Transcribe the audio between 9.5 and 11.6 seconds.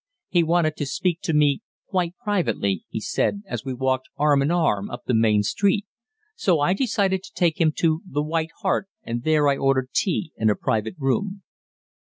ordered tea in a private room.